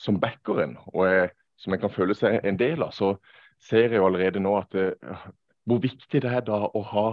som 0.00 0.20
backer 0.20 0.62
en, 0.64 0.78
og 0.96 1.28
som 1.60 1.74
en 1.74 1.80
kan 1.82 1.92
føle 1.92 2.16
seg 2.16 2.40
en 2.40 2.58
del 2.58 2.82
av, 2.82 2.94
så 2.96 3.12
ser 3.62 3.92
jeg 3.92 4.00
jo 4.00 4.06
allerede 4.08 4.40
nå 4.42 4.56
at 4.58 4.72
det, 4.72 4.86
hvor 5.68 5.82
viktig 5.82 6.22
det 6.24 6.30
er 6.30 6.44
da 6.46 6.64
å 6.66 6.82
ha 6.92 7.06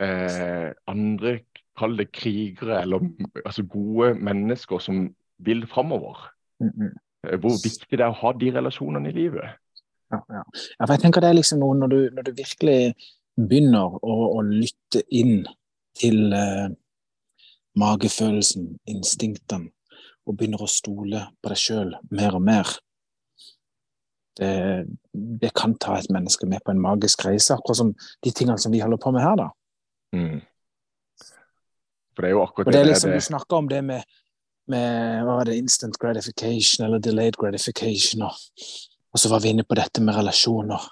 eh, 0.00 0.70
andre, 0.90 1.40
kall 1.78 1.96
det 1.96 2.10
krigere, 2.12 2.82
eller 2.82 3.04
altså 3.44 3.64
gode 3.68 4.14
mennesker 4.20 4.80
som 4.82 5.06
vil 5.44 5.66
framover. 5.66 6.30
Mm 6.60 6.70
-hmm. 6.70 6.92
Hvor 7.40 7.56
viktig 7.62 7.98
det 7.98 8.04
er 8.04 8.10
å 8.10 8.20
ha 8.20 8.32
de 8.32 8.50
relasjonene 8.50 9.08
i 9.08 9.12
livet. 9.12 9.56
Ja, 10.10 10.20
ja. 10.28 10.42
ja 10.78 10.86
for 10.86 10.92
jeg 10.94 11.00
tenker 11.00 11.20
det 11.20 11.28
er 11.30 11.38
liksom 11.38 11.60
noe 11.60 11.76
når 11.76 11.88
du, 11.88 12.10
når 12.16 12.22
du 12.22 12.32
virkelig 12.32 12.94
begynner 13.36 13.98
å, 14.02 14.14
å 14.36 14.40
lytte 14.42 15.02
inn 15.08 15.46
til 15.96 16.32
eh, 16.32 16.68
magefølelsen, 17.80 18.78
instinktene, 18.90 19.70
og 20.26 20.36
begynner 20.36 20.62
å 20.62 20.70
stole 20.70 21.24
på 21.40 21.52
deg 21.52 21.60
sjøl 21.60 21.94
mer 22.10 22.36
og 22.38 22.44
mer. 22.46 22.70
Det, 24.40 24.86
det, 25.12 25.50
kan 25.58 25.74
ta 25.82 25.98
et 25.98 26.10
menneske 26.12 26.46
med 26.48 26.62
på 26.64 26.72
en 26.72 26.80
magisk 26.80 27.24
reise, 27.26 27.56
akkurat 27.56 27.80
som 27.80 27.90
de 28.24 28.32
tingene 28.32 28.60
som 28.62 28.72
vi 28.72 28.80
holder 28.80 29.00
på 29.02 29.12
med 29.12 29.24
her. 29.24 29.36
da. 29.36 29.48
Mm. 30.16 30.40
For 32.14 32.24
det 32.24 32.30
er 32.30 32.36
jo 32.36 32.44
akkurat 32.44 32.70
og 32.70 32.72
det. 32.72 32.80
Er 32.80 32.88
liksom, 32.88 33.10
det... 33.10 33.20
Du 33.20 33.26
snakker 33.26 33.56
om 33.56 33.68
det 33.68 33.80
med, 33.84 34.06
med 34.70 35.24
hva 35.26 35.38
var 35.40 35.48
det, 35.48 35.58
instant 35.60 35.98
gratification 36.00 36.86
eller 36.86 37.02
delayed 37.02 37.38
gratification. 37.40 38.24
Og, 38.26 38.66
og 39.12 39.22
så 39.22 39.30
var 39.32 39.42
vi 39.44 39.54
inne 39.54 39.66
på 39.66 39.78
dette 39.78 40.02
med 40.04 40.16
relasjoner. 40.16 40.86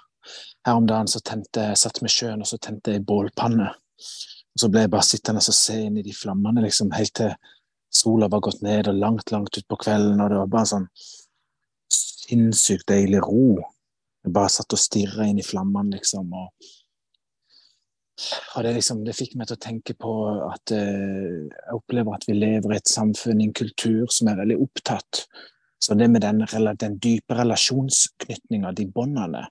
Her 0.67 0.79
om 0.79 0.87
dagen 0.87 1.07
så 1.07 1.21
tente 1.25 1.69
jeg 1.69 1.79
satt 1.79 2.01
med 2.03 2.13
sjøen 2.13 2.43
og 2.43 2.49
så 2.49 2.59
tente 2.61 2.93
jeg 2.93 3.05
bålpanne. 3.07 3.69
Og 3.69 4.63
så 4.63 4.69
ble 4.71 4.85
jeg 4.85 4.91
bare 4.93 5.07
sittende 5.07 5.43
og 5.43 5.55
se 5.55 5.77
inn 5.85 5.97
i 5.99 6.05
de 6.05 6.13
flammene 6.15 6.65
liksom, 6.65 6.91
helt 6.97 7.15
til 7.21 7.33
sola 7.89 8.27
var 8.29 8.43
gått 8.45 8.61
ned 8.61 8.89
og 8.91 8.99
langt, 9.01 9.31
langt 9.31 9.57
utpå 9.57 9.79
kvelden, 9.83 10.21
og 10.21 10.29
det 10.29 10.39
var 10.41 10.51
bare 10.53 10.69
sånn 10.71 10.87
sinnssykt 11.93 12.87
deilig 12.91 13.21
ro. 13.25 13.57
Jeg 14.25 14.33
bare 14.35 14.51
satt 14.53 14.75
og 14.75 14.81
stirra 14.81 15.25
inn 15.29 15.39
i 15.41 15.45
flammene, 15.45 15.97
liksom. 15.97 16.29
og 16.33 16.69
og 18.55 18.63
det, 18.65 18.73
liksom, 18.75 19.03
det, 19.07 19.15
fikk 19.15 19.35
meg 19.39 19.47
til 19.49 19.57
å 19.57 19.63
tenke 19.63 19.95
på 19.99 20.13
at 20.49 20.73
eh, 20.75 21.47
jeg 21.47 21.77
opplever 21.77 22.17
at 22.17 22.27
vi 22.27 22.35
lever 22.35 22.73
i 22.73 22.79
et 22.79 22.91
samfunn, 22.91 23.39
i 23.39 23.47
en 23.47 23.55
kultur, 23.55 24.09
som 24.11 24.31
er 24.31 24.41
veldig 24.41 24.57
opptatt. 24.65 25.23
Så 25.79 25.95
det 25.95 26.09
med 26.11 26.25
den, 26.25 26.43
den 26.81 26.97
dype 26.99 27.37
relasjonsknytninga, 27.39 28.73
de 28.75 28.87
båndene, 28.91 29.45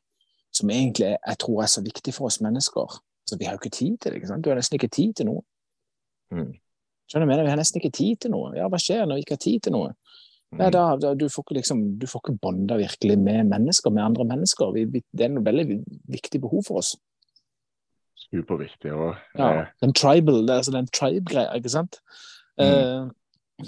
som 0.52 0.70
egentlig 0.72 1.14
jeg 1.14 1.40
tror 1.40 1.62
er 1.64 1.72
så 1.72 1.84
viktig 1.84 2.12
for 2.16 2.28
oss 2.28 2.42
mennesker. 2.44 2.98
Så 3.28 3.38
vi 3.40 3.48
har 3.48 3.56
jo 3.56 3.62
ikke 3.62 3.76
tid 3.76 3.96
til 3.96 4.12
det. 4.12 4.20
ikke 4.20 4.32
sant? 4.32 4.44
Du 4.44 4.50
har 4.52 4.58
nesten 4.60 4.76
ikke 4.76 4.92
tid 4.92 5.16
til 5.16 5.28
noe. 5.30 5.44
Mm. 6.32 6.52
Skjønner 7.08 7.24
du, 7.24 7.30
mener, 7.30 7.44
Vi 7.44 7.52
har 7.52 7.60
nesten 7.60 7.80
ikke 7.80 7.96
tid 7.96 8.24
til 8.24 8.32
noe. 8.34 8.52
Ja, 8.56 8.68
hva 8.68 8.80
skjer 8.80 9.06
når 9.06 9.20
vi 9.20 9.24
ikke 9.24 9.38
har 9.38 9.44
tid 9.44 9.64
til 9.64 9.76
noe? 9.76 9.94
Mm. 10.48 10.62
da, 10.72 10.82
da, 10.96 11.10
du 11.12 11.26
får 11.28 11.44
ikke 11.44 11.58
liksom, 11.58 11.80
du 12.00 12.06
får 12.08 12.22
ikke 12.22 12.38
bonda 12.40 12.78
virkelig 12.80 13.18
med 13.20 13.50
mennesker, 13.50 13.92
med 13.92 14.04
andre 14.04 14.24
mennesker. 14.30 14.72
Vi, 14.76 14.86
vi, 14.94 15.02
det 15.12 15.26
er 15.26 15.34
noe 15.34 15.44
veldig 15.44 15.80
viktig 16.08 16.40
behov 16.40 16.64
for 16.68 16.80
oss. 16.80 16.94
Superviktig. 18.34 18.92
Og, 18.92 19.14
ja, 19.38 19.52
eh, 19.62 19.70
den 19.80 19.94
tribal, 19.96 20.42
det 20.48 20.58
altså 20.60 20.74
den 20.74 20.88
tribe-greia, 20.92 21.54
ikke 21.56 21.72
sant. 21.72 22.00
Mm. 22.60 22.66
Eh, 22.66 23.06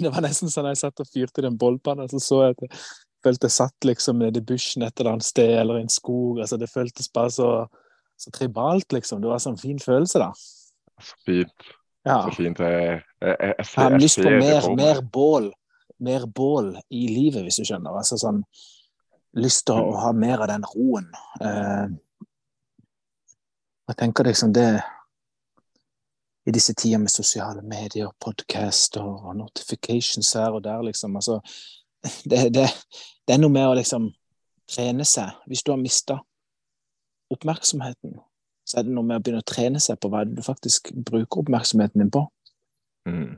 det 0.01 0.11
var 0.13 0.23
nesten 0.23 0.51
sånn 0.51 0.69
jeg 0.69 0.81
satt 0.83 1.01
og 1.03 1.09
fyrte 1.09 1.41
i 1.41 1.47
den 1.47 1.57
bollbanen 1.59 2.11
så 2.11 2.21
så 2.23 2.41
jeg 2.45 2.55
at 2.55 2.61
jeg 2.67 2.81
følte 3.25 3.49
jeg 3.49 3.57
satt 3.57 3.85
liksom 3.85 4.21
nede 4.21 4.41
i 4.41 4.45
bushen 4.45 4.85
et 4.85 4.99
eller 4.99 5.15
annet 5.15 5.27
sted, 5.27 5.51
eller 5.59 5.77
i 5.77 5.85
en 5.85 5.93
skog. 5.93 6.39
altså 6.39 6.57
Det 6.57 6.69
føltes 6.71 7.09
bare 7.13 7.33
så, 7.33 7.49
så 8.17 8.31
tribalt, 8.33 8.93
liksom. 8.93 9.21
Det 9.21 9.29
var 9.29 9.37
en 9.37 9.45
sånn 9.45 9.61
fin 9.61 9.79
følelse, 9.81 10.21
da. 10.21 10.31
Så 11.01 11.17
fint. 11.25 11.71
Ja. 12.07 12.21
Så 12.25 12.35
fint. 12.37 12.59
Jeg, 12.59 13.01
jeg, 13.21 13.35
jeg, 13.45 13.65
ser, 13.65 13.81
jeg 13.81 13.91
har 13.91 13.99
lyst 14.01 14.21
på 14.21 14.29
mer, 14.29 14.69
mer, 14.77 15.01
bål. 15.13 15.51
Mer 16.01 16.25
bål 16.25 16.73
i 16.89 17.03
livet, 17.11 17.43
hvis 17.45 17.61
du 17.61 17.67
skjønner. 17.67 17.97
Altså 17.97 18.19
sånn 18.21 18.45
Lyst 19.39 19.63
til 19.69 19.77
å 19.79 19.93
ha 19.95 20.09
mer 20.11 20.41
av 20.43 20.49
den 20.51 20.65
roen. 20.73 21.05
Eh, 21.39 21.93
jeg 23.91 23.99
tenker 23.99 24.27
liksom 24.27 24.53
det 24.55 24.81
i 26.47 26.51
disse 26.55 26.73
tider 26.73 26.97
med 26.97 27.11
sosiale 27.13 27.61
medier, 27.61 28.09
podcaster 28.23 29.03
og 29.03 29.35
notifications 29.37 30.31
her 30.33 30.55
og 30.57 30.63
der, 30.65 30.81
liksom. 30.87 31.15
Altså, 31.15 31.39
det, 32.29 32.47
det, 32.55 32.65
det 33.27 33.35
er 33.35 33.41
noe 33.41 33.53
med 33.53 33.67
å 33.69 33.77
liksom 33.77 34.09
trene 34.71 35.05
seg. 35.05 35.35
Hvis 35.47 35.63
du 35.63 35.73
har 35.73 35.81
mista 35.81 36.17
oppmerksomheten, 37.31 38.17
så 38.67 38.79
er 38.79 38.87
det 38.87 38.95
noe 38.95 39.05
med 39.05 39.19
å 39.19 39.23
begynne 39.23 39.43
å 39.43 39.47
trene 39.51 39.81
seg 39.83 39.99
på 40.01 40.09
hva 40.11 40.23
du 40.27 40.41
faktisk 40.45 40.91
bruker 40.95 41.43
oppmerksomheten 41.43 42.01
din 42.01 42.13
på. 42.13 42.25
Mm. 43.09 43.35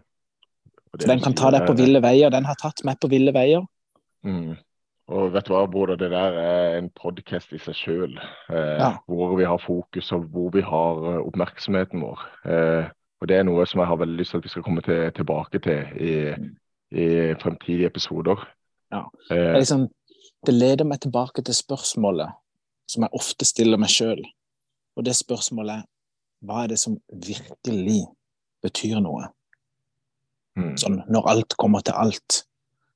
For 0.93 1.09
den 1.09 1.23
kan 1.23 1.35
ta 1.37 1.49
deg 1.53 1.65
på 1.65 1.75
ville 1.77 2.01
veier. 2.03 2.31
Den 2.33 2.45
har 2.45 2.57
tatt 2.59 2.83
meg 2.87 2.99
på 3.01 3.09
ville 3.11 3.33
veier. 3.35 3.65
Mm. 4.23 4.53
Og 5.11 5.33
vet 5.33 5.47
du 5.47 5.51
hva, 5.51 5.65
Broder, 5.67 5.97
det 5.99 6.11
der 6.13 6.37
er 6.39 6.77
en 6.77 6.89
podkast 6.95 7.51
i 7.51 7.59
seg 7.59 7.75
sjøl, 7.75 8.13
eh, 8.53 8.77
ja. 8.79 8.91
hvor 9.11 9.33
vi 9.35 9.47
har 9.47 9.59
fokus 9.59 10.13
og 10.15 10.29
hvor 10.31 10.53
vi 10.53 10.63
har 10.63 11.07
eh, 11.11 11.23
oppmerksomheten 11.27 12.03
vår. 12.05 12.21
Eh, 12.47 12.91
og 13.19 13.27
Det 13.27 13.35
er 13.37 13.43
noe 13.47 13.65
som 13.67 13.79
jeg 13.79 13.87
har 13.87 13.99
veldig 13.99 14.19
lyst 14.19 14.33
til 14.35 14.39
at 14.39 14.47
vi 14.47 14.51
skal 14.51 14.63
komme 14.63 14.83
til, 14.83 15.01
tilbake 15.15 15.59
til 15.63 15.91
i, 15.99 16.13
i 16.91 17.07
fremtidige 17.39 17.91
episoder. 17.91 18.39
Ja. 18.91 19.03
Eh, 19.31 19.57
liksom, 19.59 19.89
det 20.47 20.55
leder 20.55 20.87
meg 20.87 21.03
tilbake 21.03 21.43
til 21.43 21.55
spørsmålet 21.55 22.35
som 22.87 23.05
jeg 23.05 23.15
ofte 23.19 23.47
stiller 23.47 23.79
meg 23.79 23.91
sjøl. 23.91 24.23
Og 24.95 25.07
det 25.07 25.15
spørsmålet 25.17 25.81
er 25.81 25.85
hva 26.43 26.63
er 26.63 26.73
det 26.73 26.79
som 26.79 26.97
virkelig 27.09 28.01
betyr 28.63 28.99
noe? 29.03 29.29
Mm. 30.59 30.75
Sånn 30.79 30.99
når 31.11 31.29
alt 31.31 31.55
kommer 31.59 31.83
til 31.83 31.95
alt. 31.97 32.43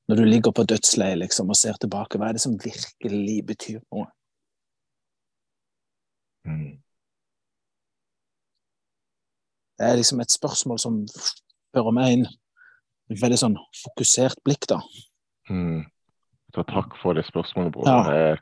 Når 0.07 0.15
du 0.15 0.23
ligger 0.23 0.53
på 0.55 0.63
dødsleiet 0.63 1.19
liksom, 1.19 1.49
og 1.51 1.59
ser 1.59 1.75
tilbake, 1.81 2.19
hva 2.19 2.29
er 2.29 2.37
det 2.37 2.43
som 2.43 2.55
virkelig 2.55 3.37
betyr 3.47 3.81
noe? 3.91 4.07
Mm. 6.47 6.77
Det 9.77 9.85
er 9.85 9.99
liksom 9.99 10.23
et 10.23 10.31
spørsmål 10.33 10.79
som 10.79 11.01
fører 11.75 11.95
meg 11.95 12.13
inn 12.15 12.27
et 12.27 13.19
veldig 13.21 13.39
sånn 13.39 13.57
fokusert 13.83 14.39
blikk, 14.47 14.67
da. 14.71 14.79
Mm. 15.51 15.83
Takk 16.57 16.95
for 17.01 17.17
det 17.17 17.27
spørsmålet, 17.27 17.75
Bror. 17.75 17.87
Ja. 17.87 18.37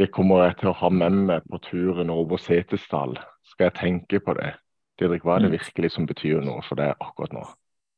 Det 0.00 0.08
kommer 0.10 0.48
jeg 0.48 0.56
til 0.62 0.72
å 0.72 0.78
ha 0.80 0.88
med 0.90 1.18
meg 1.28 1.44
på 1.46 1.60
turen 1.68 2.10
over 2.10 2.40
Setesdal. 2.42 3.14
Skal 3.52 3.68
jeg 3.68 3.76
tenke 3.78 4.20
på 4.24 4.34
det? 4.34 4.56
Didrik, 4.98 5.22
hva 5.22 5.36
er 5.36 5.44
det 5.44 5.52
mm. 5.52 5.58
virkelig 5.60 5.92
som 5.94 6.08
betyr 6.08 6.40
noe 6.42 6.64
for 6.66 6.80
deg 6.80 6.96
akkurat 7.04 7.36
nå? 7.36 7.44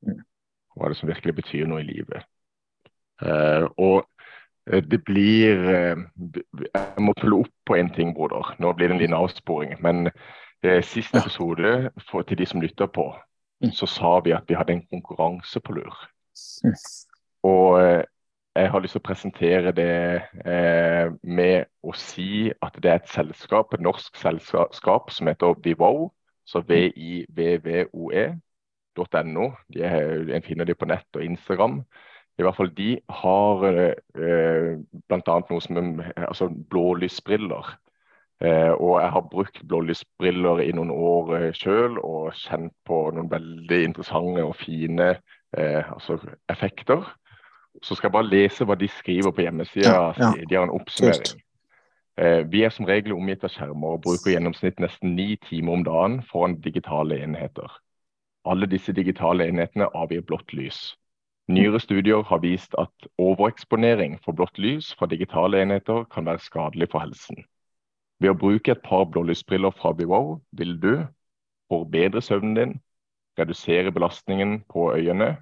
Mm. 0.05 0.19
Hva 0.75 0.85
er 0.85 0.93
det 0.93 0.99
som 0.99 1.09
virkelig 1.09 1.39
betyr 1.39 1.71
noe 1.71 1.81
i 1.81 1.89
livet? 1.89 2.27
Uh, 3.23 3.67
og 3.77 4.09
eh, 4.71 4.83
det 4.83 5.01
blir 5.05 5.59
uh, 5.59 5.99
Jeg 6.75 7.03
må 7.03 7.15
følge 7.21 7.41
opp 7.45 7.55
på 7.67 7.79
én 7.79 7.91
ting, 7.95 8.15
broder. 8.15 8.55
Nå 8.59 8.73
blir 8.73 8.89
det 8.89 8.95
en 8.95 9.03
liten 9.03 9.19
avsporing. 9.19 9.75
Men 9.83 10.11
siste 10.83 11.19
episode, 11.19 11.91
for, 12.11 12.23
til 12.23 12.39
de 12.39 12.47
som 12.47 12.61
lytter 12.61 12.87
på, 12.87 13.15
mm. 13.63 13.71
så 13.71 13.87
sa 13.87 14.19
vi 14.25 14.33
at 14.35 14.43
vi 14.49 14.57
hadde 14.59 14.73
en 14.73 14.87
konkurranse 14.91 15.61
på 15.61 15.73
lur. 15.73 15.95
Og 17.47 17.79
jeg 18.59 18.71
har 18.71 18.81
lyst 18.83 18.97
til 18.97 19.03
å 19.03 19.07
presentere 19.07 19.73
det 19.77 20.23
eh, 20.43 21.07
med 21.23 21.69
å 21.87 21.93
si 21.95 22.51
at 22.65 22.75
det 22.83 22.91
er 22.91 22.99
et 22.99 23.13
selskap, 23.13 23.75
et 23.75 23.85
norsk 23.85 24.17
selskap 24.19 25.11
som 25.15 25.31
heter 25.31 25.55
Vivow. 25.63 26.09
Så 26.49 26.63
vivvoe.no. 26.67 28.33
En 29.05 30.47
finner 30.47 30.65
de 30.65 30.75
på 30.75 30.89
nett 30.89 31.19
og 31.21 31.23
Instagram. 31.23 31.83
I 32.39 32.47
hvert 32.47 32.57
fall 32.57 32.71
de 32.77 32.93
har 33.11 33.65
eh, 33.67 34.75
bl.a. 35.11 35.37
noe 35.51 35.63
som 35.65 36.03
altså 36.15 36.49
blålysbriller. 36.71 37.73
Eh, 38.39 38.71
og 38.71 39.01
jeg 39.03 39.11
har 39.11 39.25
brukt 39.33 39.65
blålysbriller 39.67 40.63
i 40.63 40.71
noen 40.79 40.93
år 40.95 41.33
eh, 41.41 41.49
sjøl 41.59 41.99
og 41.99 42.31
kjent 42.39 42.75
på 42.87 43.01
noen 43.17 43.31
veldig 43.33 43.81
interessante 43.89 44.45
og 44.47 44.55
fine 44.61 45.09
eh, 45.17 45.83
altså 45.83 46.21
effekter. 46.51 47.03
Så 47.83 47.99
skal 47.99 48.09
jeg 48.09 48.15
bare 48.15 48.31
lese 48.31 48.67
hva 48.67 48.79
de 48.79 48.87
skriver 48.91 49.35
på 49.35 49.43
hjemmesida. 49.43 49.91
Ja, 49.91 50.15
ja. 50.19 50.31
De 50.39 50.55
har 50.55 50.69
en 50.69 50.77
oppsummering. 50.79 51.43
Eh, 52.19 52.45
vi 52.51 52.63
er 52.67 52.71
som 52.75 52.87
regel 52.87 53.15
omgitt 53.15 53.45
av 53.47 53.53
skjermer 53.55 53.95
og 53.95 54.07
bruker 54.07 54.33
gjennomsnitt 54.33 54.81
nesten 54.83 55.15
ni 55.15 55.37
timer 55.49 55.77
om 55.77 55.85
dagen 55.87 56.17
foran 56.31 56.57
digitale 56.63 57.19
enheter. 57.23 57.75
Alle 58.49 58.67
disse 58.71 58.95
digitale 58.95 59.47
enhetene 59.51 59.91
avgir 59.95 60.25
blått 60.27 60.55
lys. 60.55 60.81
Nyere 61.49 61.81
studier 61.81 62.23
har 62.29 62.43
vist 62.45 62.75
at 62.77 63.07
overeksponering 63.17 64.19
for 64.25 64.37
blått 64.37 64.59
lys 64.61 64.91
fra 64.99 65.09
digitale 65.09 65.63
enheter 65.65 66.05
kan 66.13 66.27
være 66.29 66.45
skadelig 66.45 66.91
for 66.93 67.01
helsen. 67.01 67.41
Ved 68.21 68.35
å 68.35 68.37
bruke 68.37 68.75
et 68.75 68.83
par 68.85 69.07
blålysbriller 69.09 69.73
fra 69.79 69.95
Biwow 69.97 70.35
vil 70.59 70.77
du 70.83 70.93
forbedre 71.73 72.21
søvnen 72.21 72.57
din, 72.59 72.75
redusere 73.39 73.93
belastningen 73.95 74.59
på 74.69 74.91
øyene 74.97 75.37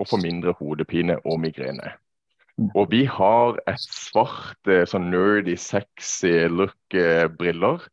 og 0.00 0.08
få 0.08 0.20
mindre 0.22 0.54
hodepine 0.56 1.18
og 1.26 1.40
migrene. 1.44 1.92
Og 2.74 2.90
vi 2.92 3.04
har 3.04 3.58
et 3.68 3.80
svart, 3.80 4.58
eh, 4.68 4.84
sånn 4.88 5.10
nerdy, 5.12 5.56
sexy 5.56 6.48
look-briller 6.48 7.84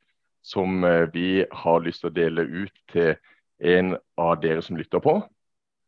som 0.43 0.83
eh, 0.83 1.07
vi 1.13 1.45
har 1.51 1.83
lyst 1.83 2.03
til 2.03 2.11
å 2.11 2.15
dele 2.15 2.47
ut 2.47 2.83
til 2.91 3.15
en 3.59 3.95
av 4.17 4.39
dere 4.43 4.63
som 4.63 4.79
lytter 4.79 5.03
på. 5.03 5.19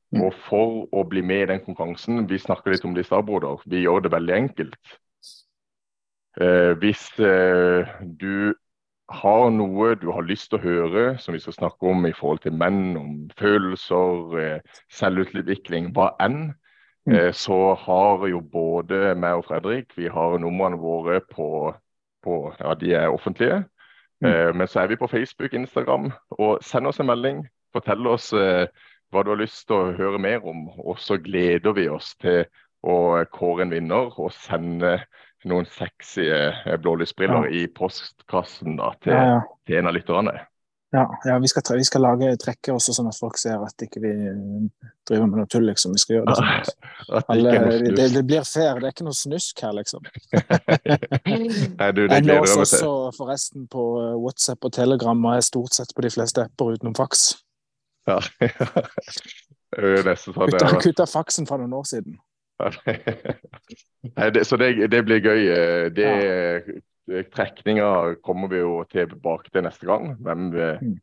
Mm. 0.09 0.23
Og 0.25 0.33
for 0.47 0.87
å 0.95 1.03
bli 1.05 1.21
med 1.21 1.43
i 1.43 1.49
den 1.51 1.61
konkurransen, 1.65 2.23
vi 2.29 2.39
snakker 2.41 2.73
litt 2.73 2.85
om 2.87 2.95
det 2.95 3.05
i 3.05 3.09
stad, 3.09 3.29
vi 3.69 3.83
gjør 3.83 4.05
det 4.05 4.13
veldig 4.15 4.35
enkelt. 4.35 4.95
Eh, 6.39 6.71
hvis 6.81 7.03
eh, 7.19 7.89
du 8.01 8.55
har 9.09 9.49
noe 9.51 9.95
du 9.97 10.09
har 10.13 10.25
lyst 10.25 10.51
til 10.51 10.59
å 10.59 10.63
høre 10.63 11.03
som 11.21 11.33
vi 11.33 11.41
skal 11.41 11.55
snakke 11.55 11.89
om 11.89 12.05
i 12.05 12.13
forhold 12.13 12.43
til 12.45 12.57
menn, 12.57 12.97
om 12.97 13.13
følelser, 13.37 14.37
eh, 14.39 14.81
selvutvikling, 14.93 15.91
hva 15.97 16.11
enn, 16.21 16.53
mm. 17.09 17.15
eh, 17.15 17.31
så 17.33 17.75
har 17.81 18.25
jo 18.29 18.41
både 18.41 19.15
meg 19.17 19.41
og 19.41 19.47
Fredrik 19.49 19.93
vi 19.97 20.09
har 20.13 20.37
numrene 20.41 20.79
våre 20.81 21.21
på, 21.33 21.73
på 22.25 22.39
Ja, 22.59 22.73
de 22.77 22.93
er 22.97 23.13
offentlige. 23.13 23.63
Mm. 24.21 24.29
Eh, 24.29 24.55
men 24.55 24.67
så 24.67 24.83
er 24.83 24.87
vi 24.87 24.99
på 24.99 25.07
Facebook, 25.07 25.53
Instagram. 25.53 26.11
Og 26.37 26.63
send 26.65 26.87
oss 26.87 26.99
en 26.99 27.09
melding. 27.09 27.45
Fortell 27.73 28.07
oss 28.07 28.33
eh, 28.33 28.67
hva 29.11 29.23
du 29.25 29.33
har 29.33 29.41
lyst 29.41 29.65
til 29.67 29.77
å 29.77 29.93
høre 29.97 30.21
mer 30.21 30.45
om. 30.47 30.67
Og 30.79 30.99
så 31.01 31.17
gleder 31.21 31.75
vi 31.77 31.87
oss 31.91 32.13
til 32.21 32.45
å 32.85 33.23
kåre 33.33 33.65
en 33.65 33.73
vinner 33.73 34.13
og 34.15 34.31
sende 34.35 34.99
noen 35.47 35.67
sexy 35.71 36.27
eh, 36.31 36.77
blålysbriller 36.83 37.47
ja. 37.47 37.63
i 37.63 37.67
postkassen 37.71 38.79
da, 38.79 38.93
til, 39.03 39.15
ja, 39.15 39.35
ja. 39.35 39.43
til, 39.67 39.79
en 39.79 39.91
av 39.91 39.95
lytterne. 39.95 40.39
Ja, 40.91 41.05
vi 41.41 41.47
skal, 41.47 41.61
vi, 41.77 41.83
skal, 41.85 42.01
lage 42.01 42.31
trekker 42.41 42.73
også, 42.73 42.95
sånn 42.97 43.11
at 43.11 43.17
folk 43.19 43.37
ser 43.37 43.61
at 43.61 43.83
ikke 43.85 44.01
vi 44.01 44.11
driver 45.05 45.27
med 45.29 45.37
noe 45.37 45.49
tull. 45.51 45.67
liksom. 45.69 45.93
Vi 45.93 46.01
skal 46.01 46.15
gjøre 46.15 46.33
det 46.33 46.37
sånn. 46.39 47.19
Alle, 47.35 47.51
det, 47.93 48.07
det, 48.15 48.23
blir 48.25 48.41
fair, 48.41 48.81
det 48.81 48.89
er 48.89 48.95
ikke 48.95 49.05
noe 49.05 49.17
snusk 49.17 49.61
her, 49.61 49.75
liksom. 49.77 50.07
Nei, 51.29 51.91
du, 51.93 52.07
det 52.09 52.23
gleder 52.25 52.49
jeg 52.49 52.57
meg 52.57 52.71
til. 52.73 52.89
Forresten 53.19 53.69
på 53.69 53.85
eh, 54.01 54.15
WhatsApp 54.17 54.65
og 54.65 54.73
Telegram 54.79 55.29
og 55.29 55.37
er 55.37 55.45
stort 55.45 55.77
sett 55.77 55.93
på 55.93 56.07
de 56.07 56.11
fleste 56.15 56.47
apper 56.49 56.73
utenom 56.73 56.97
faks. 56.97 57.29
Ja. 58.09 58.19
Kutta, 59.69 60.69
kutta 60.81 61.05
faksen 61.05 61.45
fra 61.45 61.59
noen 61.61 61.75
år 61.77 61.85
siden. 61.85 62.17
Nei, 62.59 64.29
det, 64.33 64.41
så 64.49 64.57
det, 64.59 64.71
det, 64.91 65.03
blir 65.05 65.21
gøy. 65.21 65.43
Det, 65.95 66.07
ja. 66.09 66.79
Trekninga 67.33 68.15
kommer 68.25 68.51
vi 68.51 68.61
jo 68.61 68.83
tilbake 68.89 69.53
til 69.53 69.65
neste 69.65 69.87
gang, 69.89 70.11
hvem, 70.21 70.49
mm. 70.53 70.95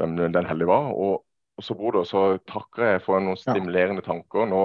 hvem 0.00 0.16
den 0.32 0.48
heldige 0.48 0.70
var. 0.70 0.92
Og, 0.92 1.24
og 1.54 1.66
så 1.66 1.76
Bodo, 1.78 2.04
så 2.08 2.24
takker 2.48 2.94
jeg 2.94 3.02
for 3.04 3.22
noen 3.22 3.38
stimulerende 3.38 4.04
tanker. 4.06 4.48
Nå 4.50 4.62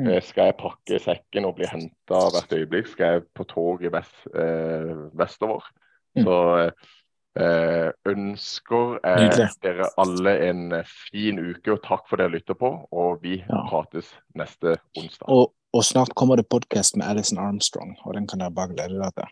mm. 0.00 0.08
eh, 0.08 0.22
skal 0.24 0.50
jeg 0.50 0.58
pakke 0.62 1.00
sekken 1.02 1.46
og 1.48 1.56
bli 1.58 1.68
henta 1.70 2.24
hvert 2.34 2.56
øyeblikk. 2.56 2.90
Skal 2.90 3.16
jeg 3.16 3.26
på 3.36 3.46
tog 3.50 3.84
i 3.84 3.92
vest, 3.92 4.16
eh, 4.32 4.92
vestover. 5.18 5.68
Mm. 6.16 6.24
Så 6.26 6.40
eh, 6.62 6.90
ønsker 7.32 8.98
jeg 9.00 9.48
dere 9.64 9.86
alle 10.00 10.34
en 10.50 10.66
fin 10.84 11.38
uke, 11.40 11.72
og 11.72 11.80
takk 11.86 12.04
for 12.10 12.20
dere 12.20 12.34
lytter 12.34 12.58
på. 12.58 12.74
Og 12.92 13.22
vi 13.24 13.38
ja. 13.40 13.62
prates 13.70 14.12
neste 14.36 14.76
onsdag. 14.98 15.28
Og 15.32 15.50
og 15.72 15.84
snart 15.84 16.12
kommer 16.14 16.36
det 16.36 16.44
podkast 16.52 16.96
med 17.00 17.06
Alison 17.08 17.38
Armstrong, 17.38 17.94
og 18.04 18.14
den 18.14 18.26
kan 18.28 18.42
dere 18.42 18.52
bare 18.52 18.74
glede 18.74 18.98
dere 18.98 19.12
til. 19.16 19.30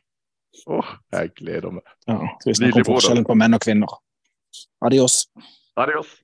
Åh, 0.73 0.93
jeg 1.13 1.33
gleder 1.37 1.75
meg. 1.77 1.85
Ja, 2.09 2.17
så 2.41 2.49
vi 2.49 2.55
snakker 2.57 2.81
om 2.81 2.89
forskjellen 2.89 3.27
på 3.29 3.37
menn 3.37 3.57
og 3.57 3.61
kvinner. 3.61 3.93
Adios. 4.89 5.27
Adios. 5.77 6.15